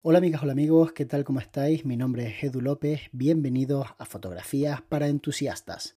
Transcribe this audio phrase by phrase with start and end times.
[0.00, 1.24] Hola amigas, hola amigos, ¿qué tal?
[1.24, 1.84] ¿Cómo estáis?
[1.84, 5.96] Mi nombre es Edu López, bienvenidos a Fotografías para Entusiastas.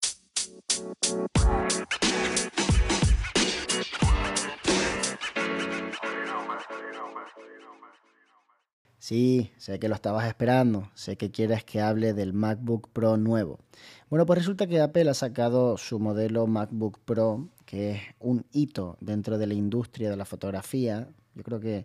[8.96, 13.58] Sí, sé que lo estabas esperando, sé que quieres que hable del MacBook Pro nuevo.
[14.08, 18.96] Bueno, pues resulta que Apple ha sacado su modelo MacBook Pro, que es un hito
[19.02, 21.10] dentro de la industria de la fotografía.
[21.34, 21.84] Yo creo que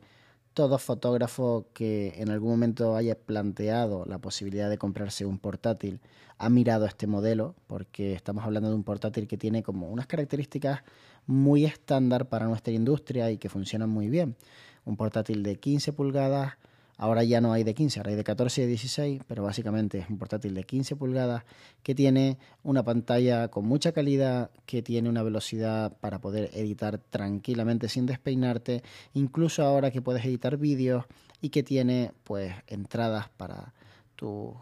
[0.55, 5.99] todo fotógrafo que en algún momento haya planteado la posibilidad de comprarse un portátil
[6.37, 10.81] ha mirado este modelo, porque estamos hablando de un portátil que tiene como unas características
[11.27, 14.37] muy estándar para nuestra industria y que funcionan muy bien.
[14.85, 16.53] Un portátil de 15 pulgadas
[16.97, 20.09] Ahora ya no hay de 15, ahora hay de 14 y 16, pero básicamente es
[20.09, 21.43] un portátil de 15 pulgadas
[21.83, 27.89] que tiene una pantalla con mucha calidad, que tiene una velocidad para poder editar tranquilamente
[27.89, 28.81] sin despeinarte,
[29.13, 31.03] incluso ahora que puedes editar vídeos
[31.41, 33.73] y que tiene pues entradas para
[34.15, 34.53] tus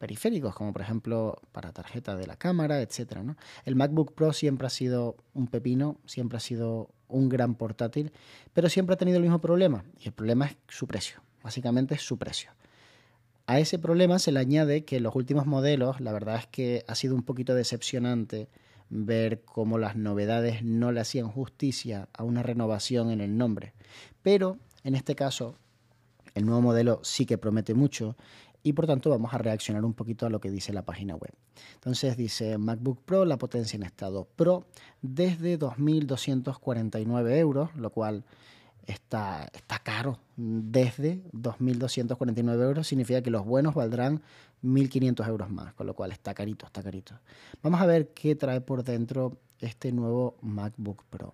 [0.00, 3.22] periféricos, como por ejemplo para tarjeta de la cámara, etcétera.
[3.64, 8.10] El MacBook Pro siempre ha sido un pepino, siempre ha sido un gran portátil,
[8.52, 12.02] pero siempre ha tenido el mismo problema, y el problema es su precio básicamente es
[12.02, 12.50] su precio.
[13.46, 16.96] A ese problema se le añade que los últimos modelos, la verdad es que ha
[16.96, 18.48] sido un poquito decepcionante
[18.90, 23.74] ver cómo las novedades no le hacían justicia a una renovación en el nombre.
[24.22, 25.54] Pero en este caso,
[26.34, 28.16] el nuevo modelo sí que promete mucho
[28.64, 31.32] y por tanto vamos a reaccionar un poquito a lo que dice la página web.
[31.74, 34.66] Entonces dice MacBook Pro, la potencia en estado Pro,
[35.00, 38.24] desde 2.249 euros, lo cual
[38.86, 40.18] está, está caro.
[40.36, 44.22] Desde 2.249 euros significa que los buenos valdrán
[44.62, 47.18] 1.500 euros más, con lo cual está carito, está carito.
[47.62, 51.32] Vamos a ver qué trae por dentro este nuevo MacBook Pro.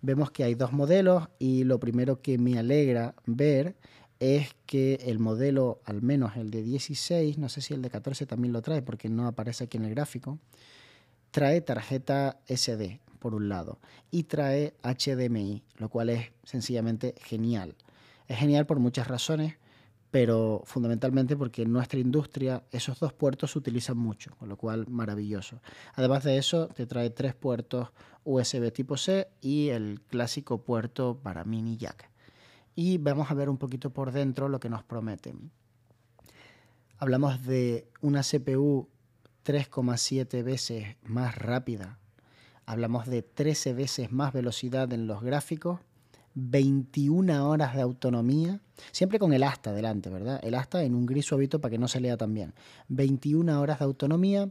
[0.00, 3.76] Vemos que hay dos modelos y lo primero que me alegra ver
[4.20, 8.26] es que el modelo, al menos el de 16, no sé si el de 14
[8.26, 10.38] también lo trae porque no aparece aquí en el gráfico,
[11.32, 13.78] trae tarjeta SD por un lado,
[14.10, 17.74] y trae HDMI, lo cual es sencillamente genial.
[18.28, 19.54] Es genial por muchas razones,
[20.10, 24.86] pero fundamentalmente porque en nuestra industria esos dos puertos se utilizan mucho, con lo cual
[24.88, 25.62] maravilloso.
[25.94, 27.88] Además de eso, te trae tres puertos
[28.24, 32.10] USB tipo C y el clásico puerto para mini jack.
[32.74, 35.50] Y vamos a ver un poquito por dentro lo que nos prometen.
[36.98, 38.90] Hablamos de una CPU
[39.46, 41.98] 3,7 veces más rápida
[42.66, 45.80] hablamos de 13 veces más velocidad en los gráficos,
[46.34, 48.60] 21 horas de autonomía,
[48.90, 50.40] siempre con el asta delante, ¿verdad?
[50.42, 52.54] El asta en un gris suavito para que no se lea tan bien.
[52.88, 54.50] 21 horas de autonomía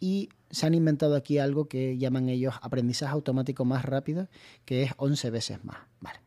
[0.00, 4.28] y se han inventado aquí algo que llaman ellos aprendizaje automático más rápido,
[4.64, 5.78] que es 11 veces más.
[6.00, 6.20] Vale,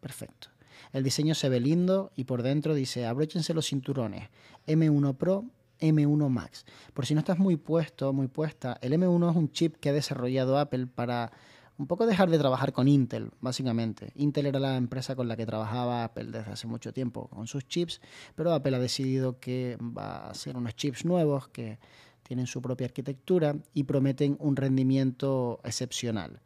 [0.00, 0.48] perfecto.
[0.92, 4.28] El diseño se ve lindo y por dentro dice abróchense los cinturones.
[4.66, 5.44] M1 Pro
[5.80, 6.64] M1 Max.
[6.94, 9.92] Por si no estás muy puesto, muy puesta, el M1 es un chip que ha
[9.92, 11.32] desarrollado Apple para
[11.80, 14.12] un poco dejar de trabajar con Intel, básicamente.
[14.14, 17.66] Intel era la empresa con la que trabajaba Apple desde hace mucho tiempo con sus
[17.66, 18.02] chips,
[18.34, 21.78] pero Apple ha decidido que va a hacer unos chips nuevos que
[22.22, 26.40] tienen su propia arquitectura y prometen un rendimiento excepcional.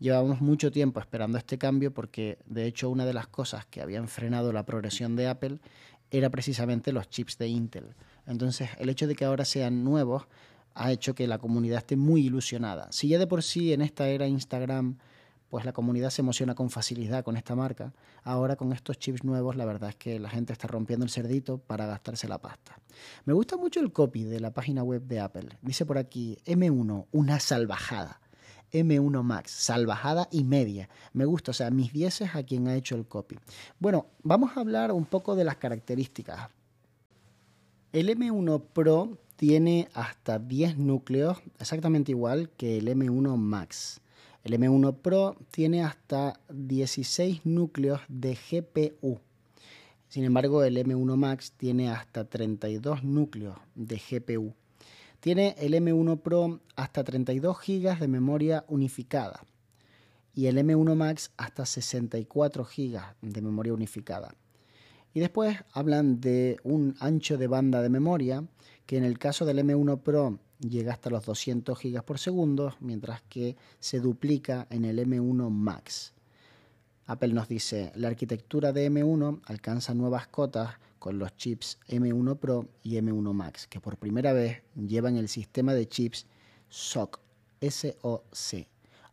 [0.00, 4.08] Llevamos mucho tiempo esperando este cambio porque de hecho una de las cosas que habían
[4.08, 5.58] frenado la progresión de Apple
[6.10, 7.94] era precisamente los chips de Intel.
[8.28, 10.28] Entonces, el hecho de que ahora sean nuevos
[10.74, 12.86] ha hecho que la comunidad esté muy ilusionada.
[12.92, 14.98] Si ya de por sí en esta era Instagram,
[15.48, 19.56] pues la comunidad se emociona con facilidad con esta marca, ahora con estos chips nuevos
[19.56, 22.78] la verdad es que la gente está rompiendo el cerdito para gastarse la pasta.
[23.24, 25.48] Me gusta mucho el copy de la página web de Apple.
[25.62, 28.20] Dice por aquí M1, una salvajada.
[28.70, 30.90] M1 Max, salvajada y media.
[31.14, 33.38] Me gusta, o sea, mis 10 es a quien ha hecho el copy.
[33.78, 36.50] Bueno, vamos a hablar un poco de las características.
[37.90, 44.02] El M1 Pro tiene hasta 10 núcleos, exactamente igual que el M1 Max.
[44.44, 49.20] El M1 Pro tiene hasta 16 núcleos de GPU.
[50.08, 54.52] Sin embargo, el M1 Max tiene hasta 32 núcleos de GPU.
[55.20, 59.40] Tiene el M1 Pro hasta 32 GB de memoria unificada
[60.34, 64.34] y el M1 Max hasta 64 GB de memoria unificada.
[65.14, 68.44] Y después hablan de un ancho de banda de memoria
[68.86, 73.22] que en el caso del M1 Pro llega hasta los 200 GB por segundo, mientras
[73.22, 76.14] que se duplica en el M1 Max.
[77.06, 82.68] Apple nos dice, la arquitectura de M1 alcanza nuevas cotas con los chips M1 Pro
[82.82, 86.26] y M1 Max, que por primera vez llevan el sistema de chips
[86.68, 87.18] SOC,
[87.62, 88.66] SOC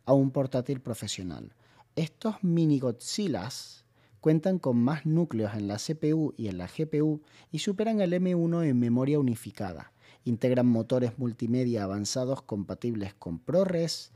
[0.04, 1.54] a un portátil profesional.
[1.94, 3.85] Estos mini Godzillas
[4.26, 8.64] cuentan con más núcleos en la CPU y en la GPU y superan el M1
[8.64, 9.92] en memoria unificada.
[10.24, 14.10] Integran motores multimedia avanzados compatibles con ProRes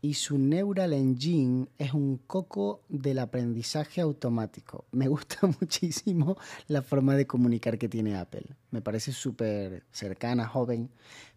[0.00, 4.84] y su Neural Engine es un coco del aprendizaje automático.
[4.92, 6.36] Me gusta muchísimo
[6.68, 8.46] la forma de comunicar que tiene Apple.
[8.70, 10.90] Me parece súper cercana, joven.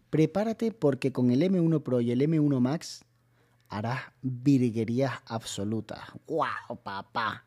[0.08, 3.04] Prepárate porque con el M1 Pro y el M1 Max
[3.68, 5.98] harás virguerías absolutas.
[6.28, 7.44] ¡Wow, papá!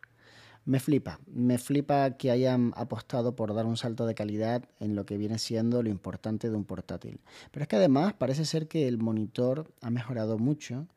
[0.65, 5.05] Me flipa, me flipa que hayan apostado por dar un salto de calidad en lo
[5.05, 7.19] que viene siendo lo importante de un portátil.
[7.51, 10.87] Pero es que además parece ser que el monitor ha mejorado mucho,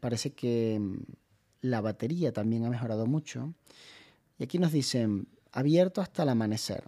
[0.00, 0.96] parece que mm,
[1.62, 3.54] la batería también ha mejorado mucho.
[4.38, 6.84] Y aquí nos dicen, abierto hasta el amanecer.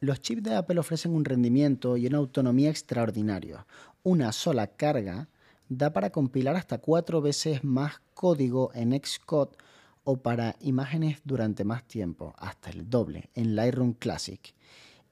[0.00, 3.60] Los chips de Apple ofrecen un rendimiento y una autonomía extraordinarios.
[4.02, 5.28] Una sola carga
[5.68, 9.56] da para compilar hasta cuatro veces más código en Xcode
[10.06, 14.54] o para imágenes durante más tiempo, hasta el doble, en Lightroom Classic.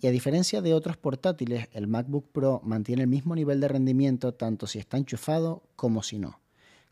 [0.00, 4.34] Y a diferencia de otros portátiles, el MacBook Pro mantiene el mismo nivel de rendimiento
[4.34, 6.38] tanto si está enchufado como si no,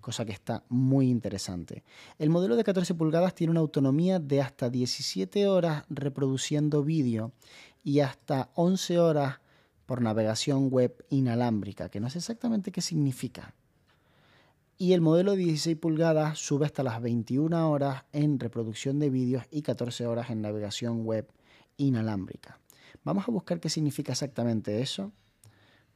[0.00, 1.84] cosa que está muy interesante.
[2.18, 7.30] El modelo de 14 pulgadas tiene una autonomía de hasta 17 horas reproduciendo vídeo
[7.84, 9.40] y hasta 11 horas
[9.86, 13.54] por navegación web inalámbrica, que no sé exactamente qué significa
[14.82, 19.44] y el modelo de 16 pulgadas sube hasta las 21 horas en reproducción de vídeos
[19.48, 21.28] y 14 horas en navegación web
[21.76, 22.58] inalámbrica.
[23.04, 25.12] Vamos a buscar qué significa exactamente eso,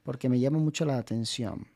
[0.05, 1.67] porque me llama mucho la atención.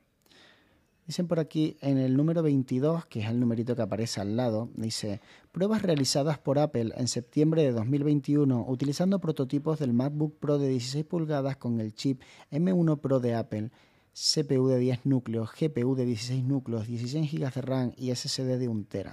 [1.05, 4.69] Dicen por aquí en el número 22, que es el numerito que aparece al lado,
[4.77, 5.21] dice,
[5.51, 11.05] pruebas realizadas por Apple en septiembre de 2021 utilizando prototipos del MacBook Pro de 16
[11.07, 12.23] pulgadas con el chip
[12.53, 13.73] M1 Pro de Apple
[14.12, 18.69] CPU de 10 núcleos, GPU de 16 núcleos, 16 GB de RAM y SSD de
[18.69, 19.07] 1 TB.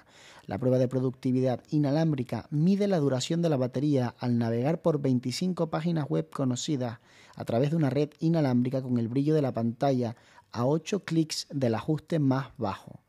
[0.48, 5.70] La prueba de productividad inalámbrica mide la duración de la batería al navegar por 25
[5.70, 7.00] páginas web conocidas
[7.36, 10.16] a través de una red inalámbrica con el brillo de la pantalla
[10.52, 13.02] a 8 clics del ajuste más bajo.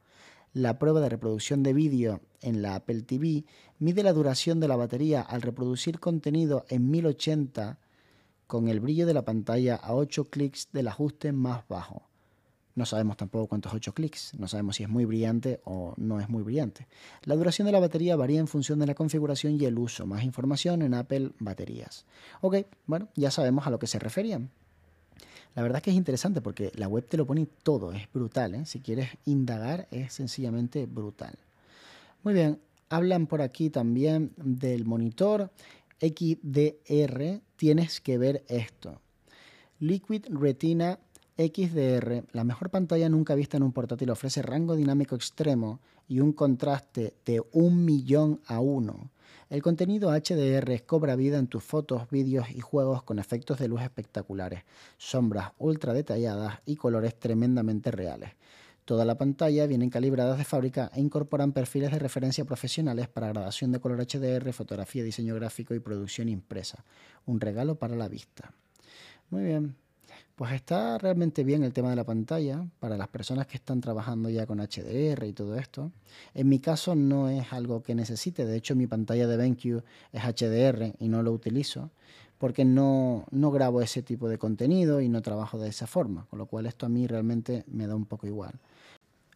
[0.53, 3.45] La prueba de reproducción de vídeo en la Apple TV
[3.79, 7.79] mide la duración de la batería al reproducir contenido en 1080
[8.49, 12.03] con el brillo de la pantalla a 8 clics del ajuste más bajo.
[12.75, 16.29] No sabemos tampoco cuántos 8 clics, no sabemos si es muy brillante o no es
[16.29, 16.89] muy brillante.
[17.25, 20.07] La duración de la batería varía en función de la configuración y el uso.
[20.07, 22.07] Más información en Apple Baterías.
[22.41, 22.57] Ok,
[22.87, 24.51] bueno, ya sabemos a lo que se referían.
[25.55, 28.55] La verdad es que es interesante porque la web te lo pone todo, es brutal.
[28.55, 28.65] ¿eh?
[28.65, 31.37] Si quieres indagar, es sencillamente brutal.
[32.23, 35.51] Muy bien, hablan por aquí también del monitor
[36.01, 39.01] XDR, tienes que ver esto.
[39.81, 40.99] Liquid Retina
[41.37, 46.33] XDR, la mejor pantalla nunca vista en un portátil, ofrece rango dinámico extremo y un
[46.33, 49.11] contraste de un millón a uno.
[49.49, 53.83] El contenido HDR cobra vida en tus fotos, vídeos y juegos con efectos de luz
[53.83, 54.65] espectaculares,
[54.97, 58.33] sombras ultra detalladas y colores tremendamente reales.
[58.89, 63.71] Toda la pantalla vienen calibradas de fábrica e incorporan perfiles de referencia profesionales para grabación
[63.71, 66.83] de color HDR, fotografía, diseño gráfico y producción impresa.
[67.27, 68.51] Un regalo para la vista.
[69.29, 69.77] Muy bien.
[70.37, 74.31] Pues está realmente bien el tema de la pantalla para las personas que están trabajando
[74.31, 75.93] ya con HDR y todo esto.
[76.33, 79.83] En mi caso no es algo que necesite, de hecho mi pantalla de BenQ
[80.15, 81.91] es HDR y no lo utilizo
[82.39, 86.39] porque no, no grabo ese tipo de contenido y no trabajo de esa forma, con
[86.39, 88.55] lo cual esto a mí realmente me da un poco igual.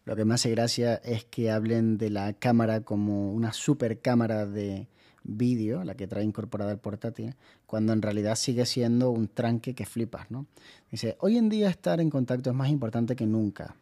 [0.04, 4.46] Lo que me hace gracia es que hablen de la cámara como una super cámara
[4.46, 4.88] de
[5.22, 9.86] vídeo, la que trae incorporada el portátil, cuando en realidad sigue siendo un tranque que
[9.86, 10.46] flipas, ¿no?
[10.90, 13.76] Dice, hoy en día estar en contacto es más importante que nunca.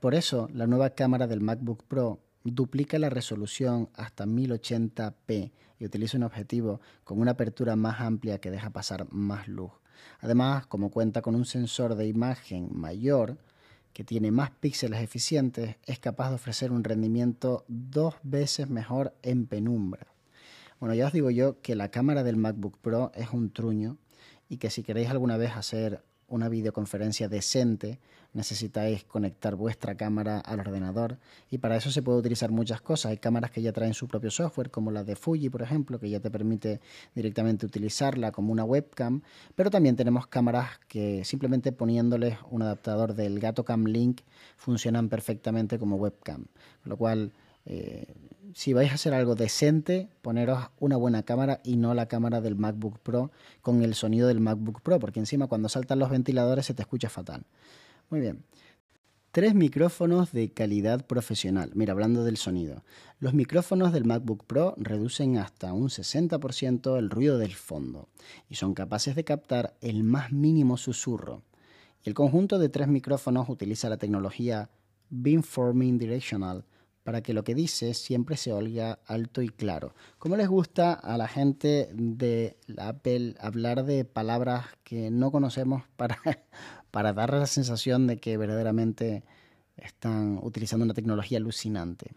[0.00, 6.16] Por eso, la nueva cámara del MacBook Pro duplica la resolución hasta 1080p y utiliza
[6.16, 9.70] un objetivo con una apertura más amplia que deja pasar más luz.
[10.20, 13.38] Además, como cuenta con un sensor de imagen mayor,
[13.92, 19.46] que tiene más píxeles eficientes, es capaz de ofrecer un rendimiento dos veces mejor en
[19.46, 20.06] penumbra.
[20.78, 23.98] Bueno, ya os digo yo que la cámara del MacBook Pro es un truño
[24.48, 27.98] y que si queréis alguna vez hacer una videoconferencia decente,
[28.32, 31.18] necesitáis conectar vuestra cámara al ordenador
[31.50, 33.10] y para eso se puede utilizar muchas cosas.
[33.10, 36.10] Hay cámaras que ya traen su propio software, como la de Fuji, por ejemplo, que
[36.10, 36.80] ya te permite
[37.14, 39.22] directamente utilizarla como una webcam,
[39.54, 44.20] pero también tenemos cámaras que simplemente poniéndoles un adaptador del Gato Cam Link
[44.56, 46.46] funcionan perfectamente como webcam,
[46.84, 47.32] lo cual
[47.66, 48.14] eh,
[48.54, 52.56] si vais a hacer algo decente, poneros una buena cámara y no la cámara del
[52.56, 56.74] MacBook Pro con el sonido del MacBook Pro, porque encima cuando saltan los ventiladores se
[56.74, 57.44] te escucha fatal.
[58.10, 58.44] Muy bien.
[59.30, 61.70] Tres micrófonos de calidad profesional.
[61.74, 62.82] Mira, hablando del sonido.
[63.20, 68.08] Los micrófonos del MacBook Pro reducen hasta un 60% el ruido del fondo
[68.48, 71.44] y son capaces de captar el más mínimo susurro.
[72.02, 74.70] El conjunto de tres micrófonos utiliza la tecnología
[75.10, 76.64] Beamforming Directional
[77.04, 79.94] para que lo que dice siempre se oiga alto y claro.
[80.18, 86.18] ¿Cómo les gusta a la gente de Apple hablar de palabras que no conocemos para,
[86.90, 89.22] para dar la sensación de que verdaderamente
[89.84, 92.12] están utilizando una tecnología alucinante.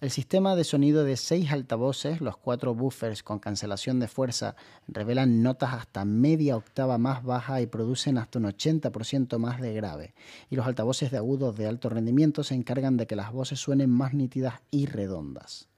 [0.00, 4.56] El sistema de sonido de seis altavoces, los cuatro buffers con cancelación de fuerza,
[4.88, 10.14] revelan notas hasta media octava más baja y producen hasta un 80% más de grave.
[10.48, 13.90] Y los altavoces de agudos de alto rendimiento se encargan de que las voces suenen
[13.90, 15.68] más nítidas y redondas.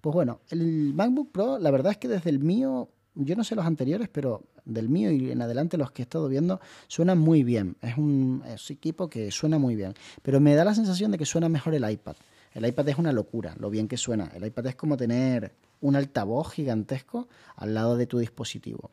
[0.00, 3.54] Pues bueno, el MacBook Pro, la verdad es que desde el mío yo no sé
[3.54, 7.42] los anteriores, pero del mío y en adelante los que he estado viendo suenan muy
[7.42, 7.76] bien.
[7.80, 9.94] Es un, equipo que suena muy bien.
[10.22, 12.16] Pero me da la sensación de que suena mejor el iPad.
[12.52, 14.30] El iPad es una locura, lo bien que suena.
[14.34, 18.90] El iPad es como tener un altavoz gigantesco al lado de tu dispositivo.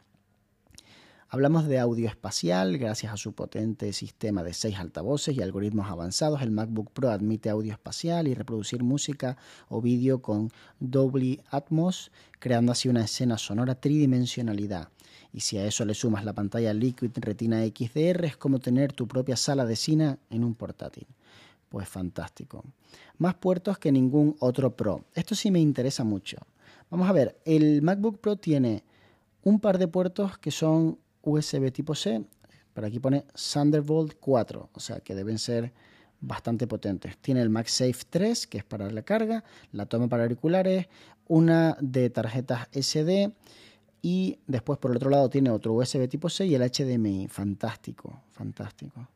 [1.32, 6.42] Hablamos de audio espacial, gracias a su potente sistema de seis altavoces y algoritmos avanzados,
[6.42, 10.50] el MacBook Pro admite audio espacial y reproducir música o vídeo con
[10.80, 14.90] Dolby Atmos, creando así una escena sonora tridimensionalidad.
[15.34, 19.08] Y si a eso le sumas la pantalla Liquid Retina XDR, es como tener tu
[19.08, 21.08] propia sala de cine en un portátil.
[21.70, 22.64] Pues fantástico.
[23.20, 25.04] Más puertos que ningún otro Pro.
[25.14, 26.38] Esto sí me interesa mucho.
[26.90, 28.84] Vamos a ver, el MacBook Pro tiene
[29.44, 32.24] un par de puertos que son USB tipo C,
[32.74, 35.72] pero aquí pone Thunderbolt 4, o sea que deben ser
[36.22, 37.18] bastante potentes.
[37.18, 40.88] Tiene el MagSafe 3, que es para la carga, la toma para auriculares,
[41.28, 43.32] una de tarjetas SD
[44.02, 47.28] y después por el otro lado tiene otro USB tipo C y el HDMI.
[47.28, 49.08] Fantástico, fantástico.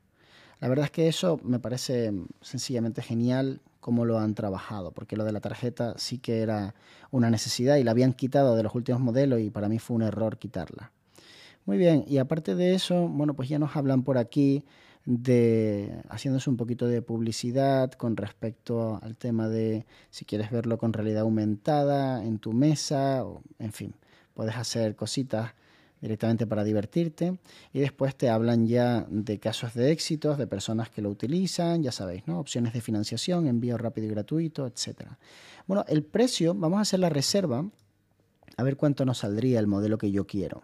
[0.59, 5.25] La verdad es que eso me parece sencillamente genial cómo lo han trabajado, porque lo
[5.25, 6.73] de la tarjeta sí que era
[7.11, 10.03] una necesidad y la habían quitado de los últimos modelos y para mí fue un
[10.03, 10.91] error quitarla.
[11.65, 14.63] Muy bien, y aparte de eso, bueno, pues ya nos hablan por aquí
[15.05, 20.93] de haciéndose un poquito de publicidad con respecto al tema de si quieres verlo con
[20.93, 23.93] realidad aumentada en tu mesa, o, en fin,
[24.33, 25.53] puedes hacer cositas
[26.01, 27.39] directamente para divertirte
[27.71, 31.93] y después te hablan ya de casos de éxitos, de personas que lo utilizan, ya
[31.93, 32.39] sabéis, ¿no?
[32.39, 35.17] Opciones de financiación, envío rápido y gratuito, etcétera.
[35.65, 37.65] Bueno, el precio, vamos a hacer la reserva
[38.57, 40.63] a ver cuánto nos saldría el modelo que yo quiero.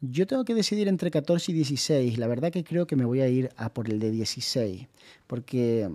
[0.00, 2.18] Yo tengo que decidir entre 14 y 16.
[2.18, 4.86] La verdad que creo que me voy a ir a por el de 16.
[5.26, 5.90] Porque,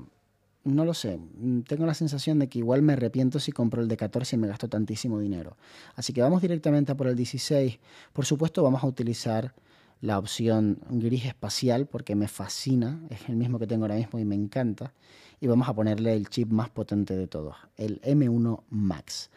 [0.63, 1.20] no lo sé,
[1.67, 4.48] tengo la sensación de que igual me arrepiento si compro el de 14 y me
[4.48, 5.58] gasto tantísimo dinero.
[5.96, 7.79] Así que vamos directamente a por el 16.
[8.13, 9.53] Por supuesto vamos a utilizar
[10.01, 13.01] la opción gris espacial porque me fascina.
[13.10, 14.93] Es el mismo que tengo ahora mismo y me encanta.
[15.41, 19.29] Y vamos a ponerle el chip más potente de todos, el M1 Max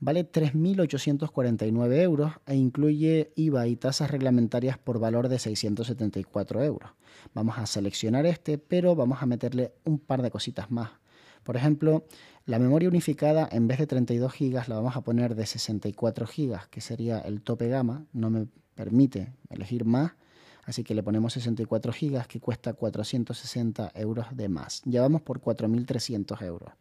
[0.00, 6.90] vale 3.849 euros e incluye IVA y tasas reglamentarias por valor de 674 euros.
[7.34, 10.90] Vamos a seleccionar este, pero vamos a meterle un par de cositas más.
[11.42, 12.06] Por ejemplo,
[12.46, 16.68] la memoria unificada en vez de 32 GB la vamos a poner de 64 GB,
[16.70, 20.12] que sería el tope gama, no me permite elegir más
[20.66, 24.82] Así que le ponemos 64 gigas que cuesta 460 euros de más.
[24.84, 26.72] Ya vamos por 4.300 euros.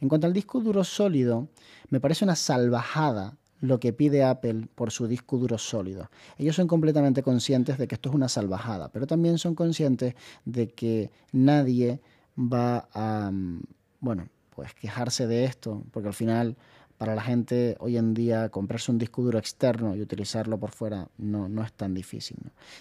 [0.00, 1.48] En cuanto al disco duro sólido,
[1.88, 6.10] me parece una salvajada lo que pide Apple por su disco duro sólido.
[6.36, 10.68] Ellos son completamente conscientes de que esto es una salvajada, pero también son conscientes de
[10.68, 12.00] que nadie
[12.36, 13.62] va a, mm,
[14.00, 16.56] bueno, pues quejarse de esto, porque al final
[17.02, 21.08] para la gente hoy en día comprarse un disco duro externo y utilizarlo por fuera
[21.18, 22.36] no, no es tan difícil.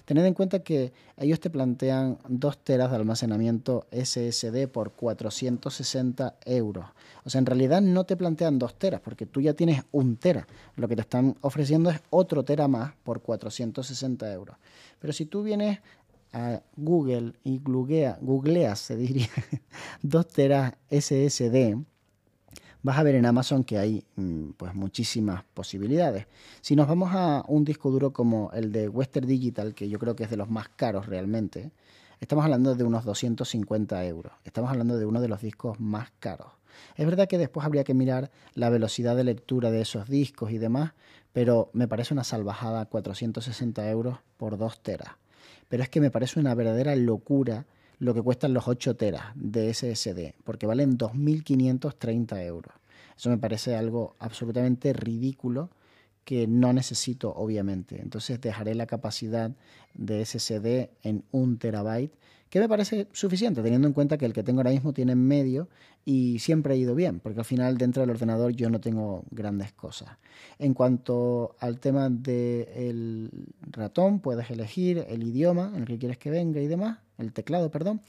[0.06, 6.86] Tened en cuenta que ellos te plantean 2 teras de almacenamiento SSD por 460 euros.
[7.24, 10.46] O sea, en realidad no te plantean 2 teras porque tú ya tienes un tera.
[10.76, 14.56] Lo que te están ofreciendo es otro tera más por 460 euros.
[15.00, 15.80] Pero si tú vienes
[16.32, 19.30] a Google y googleas, se diría,
[20.04, 21.76] 2 teras SSD,
[22.84, 26.28] vas a ver en Amazon que hay mm, pues muchísimas posibilidades.
[26.62, 30.16] Si nos vamos a un disco duro como el de Western Digital, que yo creo
[30.16, 31.72] que es de los más caros realmente,
[32.20, 34.34] estamos hablando de unos 250 euros.
[34.44, 36.52] Estamos hablando de uno de los discos más caros.
[36.96, 40.58] Es verdad que después habría que mirar la velocidad de lectura de esos discos y
[40.58, 40.94] demás,
[41.34, 45.12] pero me parece una salvajada 460 euros por 2 teras.
[45.68, 47.66] Pero es que me parece una verdadera locura
[48.02, 52.74] lo que cuestan los 8 teras de SSD, porque valen 2.530 euros.
[53.16, 55.70] Eso me parece algo absolutamente ridículo
[56.26, 58.02] que no necesito, obviamente.
[58.02, 59.52] Entonces dejaré la capacidad
[59.94, 62.16] de SSD en un terabyte,
[62.52, 65.70] que me parece suficiente, teniendo en cuenta que el que tengo ahora mismo tiene medio
[66.04, 69.72] y siempre ha ido bien, porque al final dentro del ordenador yo no tengo grandes
[69.72, 70.10] cosas.
[70.60, 73.32] En cuanto al tema del
[73.62, 77.72] ratón, puedes elegir el idioma en el que quieres que venga y demás, el teclado,
[77.72, 78.02] perdón.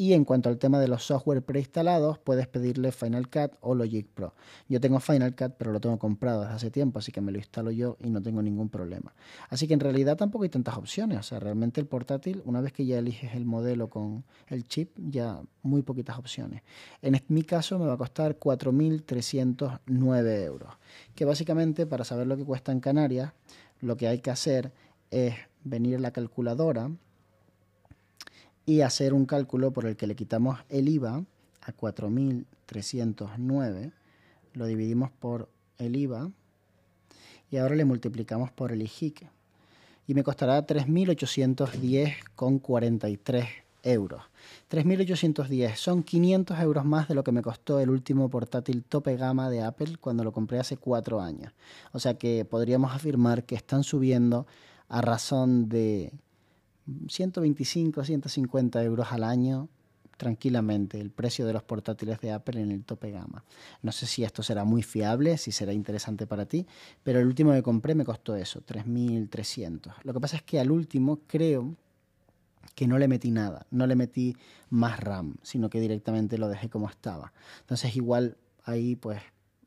[0.00, 4.08] Y en cuanto al tema de los software preinstalados, puedes pedirle Final Cut o Logic
[4.08, 4.32] Pro.
[4.66, 7.36] Yo tengo Final Cut, pero lo tengo comprado desde hace tiempo, así que me lo
[7.36, 9.12] instalo yo y no tengo ningún problema.
[9.50, 11.18] Así que en realidad tampoco hay tantas opciones.
[11.18, 14.96] O sea, realmente el portátil, una vez que ya eliges el modelo con el chip,
[14.96, 16.62] ya muy poquitas opciones.
[17.02, 20.70] En mi caso me va a costar 4.309 euros.
[21.14, 23.34] Que básicamente, para saber lo que cuesta en Canarias,
[23.82, 24.72] lo que hay que hacer
[25.10, 26.90] es venir a la calculadora
[28.70, 31.24] y hacer un cálculo por el que le quitamos el IVA
[31.60, 33.90] a 4.309,
[34.52, 35.48] lo dividimos por
[35.78, 36.30] el IVA
[37.50, 39.26] y ahora le multiplicamos por el IJIC
[40.06, 43.48] y me costará 3.810,43
[43.82, 44.22] euros.
[44.70, 49.50] 3.810 son 500 euros más de lo que me costó el último portátil tope gama
[49.50, 51.52] de Apple cuando lo compré hace cuatro años.
[51.90, 54.46] O sea que podríamos afirmar que están subiendo
[54.88, 56.12] a razón de
[57.08, 59.68] 125, 150 euros al año
[60.20, 63.42] tranquilamente el precio de los portátiles de Apple en el tope gama.
[63.80, 66.66] No sé si esto será muy fiable, si será interesante para ti,
[67.02, 69.94] pero el último que compré me costó eso, 3.300.
[70.02, 71.74] Lo que pasa es que al último creo
[72.74, 74.36] que no le metí nada, no le metí
[74.68, 77.32] más RAM, sino que directamente lo dejé como estaba.
[77.60, 79.22] Entonces igual ahí pues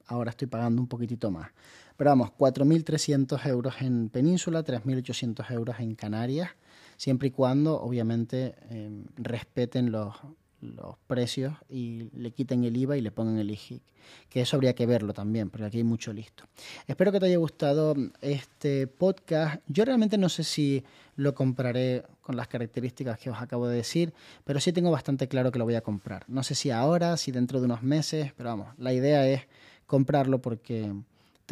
[0.05, 1.49] ahora estoy pagando un poquitito más.
[1.97, 6.51] Pero vamos, 4.300 euros en Península, 3.800 euros en Canarias
[6.97, 10.15] siempre y cuando obviamente em, respeten los,
[10.63, 13.81] los precios y le quiten el IVA y le pongan el IGIC.
[14.29, 16.43] Que eso habría que verlo también, porque aquí hay mucho listo.
[16.87, 19.61] Espero que te haya gustado este podcast.
[19.67, 20.83] Yo realmente no sé si
[21.15, 25.51] lo compraré con las características que os acabo de decir, pero sí tengo bastante claro
[25.51, 26.25] que lo voy a comprar.
[26.27, 29.41] No sé si ahora, si dentro de unos meses, pero vamos, la idea es
[29.85, 30.93] comprarlo porque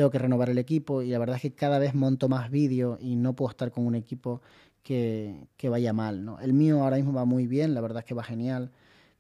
[0.02, 2.98] tengo que renovar el equipo y la verdad es que cada vez monto más vídeo
[3.00, 4.42] y no puedo estar con un equipo
[4.82, 6.26] que, vaya mal.
[6.26, 6.40] ¿no?
[6.40, 8.72] El mío ahora mismo va muy bien, la verdad es que va genial,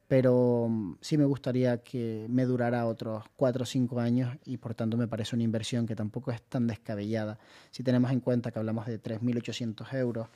[0.08, 4.74] pero mm, sí me gustaría que me durara otros 4 o 5 años y por
[4.74, 7.38] tanto me parece una inversión que tampoco es tan descabellada.
[7.70, 10.30] Si tenemos en cuenta que hablamos de 3.800 euros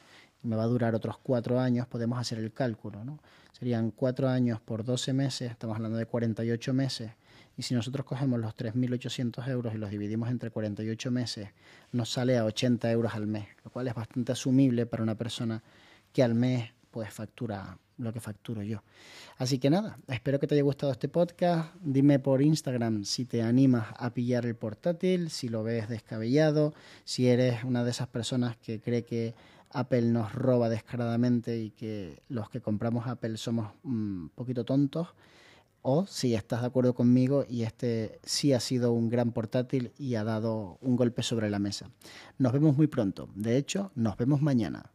[0.44, 3.04] me va a durar otros 4 años, podemos hacer el cálculo.
[3.04, 3.18] ¿no?
[3.52, 7.14] Serían 4 años por 12 meses, estamos hablando de 48 meses
[7.58, 11.50] y si nosotros cogemos los 3.800 euros y los dividimos entre 48 meses,
[11.92, 15.64] nos sale a 80 euros al mes, lo cual es bastante asumible para una persona
[16.12, 18.84] que al mes pues factura lo que facturo yo.
[19.38, 21.74] Así que nada, espero que te haya gustado este podcast.
[21.82, 27.28] Dime por Instagram si te animas a pillar el portátil, si lo ves descabellado, si
[27.28, 29.34] eres una de esas personas que cree que
[29.72, 35.10] Apple nos roba descaradamente y que los que compramos Apple somos un poquito tontos
[35.88, 40.16] o si estás de acuerdo conmigo y este sí ha sido un gran portátil y
[40.16, 41.92] ha dado un golpe sobre la mesa.
[42.40, 43.30] Nos vemos muy pronto.
[43.36, 44.95] De hecho, nos vemos mañana.